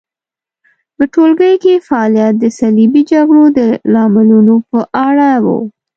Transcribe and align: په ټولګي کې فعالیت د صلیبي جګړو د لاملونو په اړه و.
په 0.95 1.03
ټولګي 1.13 1.53
کې 1.63 1.83
فعالیت 1.87 2.33
د 2.39 2.45
صلیبي 2.59 3.01
جګړو 3.11 3.43
د 3.57 3.59
لاملونو 3.93 4.55
په 4.69 4.79
اړه 5.07 5.29
و. 5.43 5.45